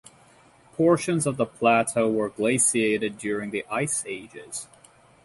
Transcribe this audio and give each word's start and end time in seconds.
Portions 0.73 1.27
of 1.27 1.37
the 1.37 1.45
plateau 1.45 2.09
were 2.09 2.29
glaciated 2.31 3.19
during 3.19 3.51
the 3.51 3.63
ice 3.69 4.03
ages. 4.07 4.67